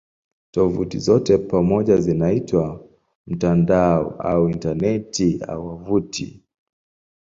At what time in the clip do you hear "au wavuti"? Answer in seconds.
5.47-6.43